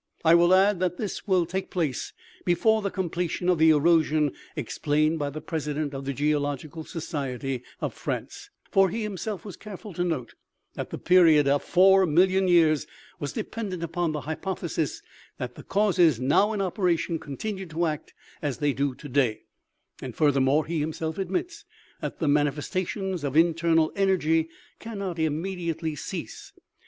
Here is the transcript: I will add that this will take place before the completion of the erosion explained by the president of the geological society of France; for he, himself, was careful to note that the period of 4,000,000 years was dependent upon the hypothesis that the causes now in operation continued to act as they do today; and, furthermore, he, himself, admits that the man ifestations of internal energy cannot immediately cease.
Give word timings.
I 0.25 0.33
will 0.33 0.51
add 0.51 0.79
that 0.79 0.97
this 0.97 1.27
will 1.27 1.45
take 1.45 1.69
place 1.69 2.11
before 2.43 2.81
the 2.81 2.89
completion 2.89 3.47
of 3.49 3.59
the 3.59 3.69
erosion 3.69 4.31
explained 4.55 5.19
by 5.19 5.29
the 5.29 5.41
president 5.41 5.93
of 5.93 6.05
the 6.05 6.13
geological 6.13 6.83
society 6.83 7.61
of 7.81 7.93
France; 7.93 8.49
for 8.71 8.89
he, 8.89 9.03
himself, 9.03 9.45
was 9.45 9.55
careful 9.57 9.93
to 9.93 10.03
note 10.03 10.33
that 10.73 10.89
the 10.89 10.97
period 10.97 11.47
of 11.47 11.63
4,000,000 11.63 12.49
years 12.49 12.87
was 13.19 13.31
dependent 13.31 13.83
upon 13.83 14.11
the 14.11 14.21
hypothesis 14.21 15.03
that 15.37 15.53
the 15.53 15.61
causes 15.61 16.19
now 16.19 16.51
in 16.51 16.61
operation 16.63 17.19
continued 17.19 17.69
to 17.69 17.85
act 17.85 18.11
as 18.41 18.57
they 18.57 18.73
do 18.73 18.95
today; 18.95 19.43
and, 20.01 20.15
furthermore, 20.15 20.65
he, 20.65 20.79
himself, 20.79 21.19
admits 21.19 21.63
that 21.99 22.17
the 22.17 22.27
man 22.27 22.47
ifestations 22.47 23.23
of 23.23 23.37
internal 23.37 23.91
energy 23.95 24.49
cannot 24.79 25.19
immediately 25.19 25.95
cease. 25.95 26.53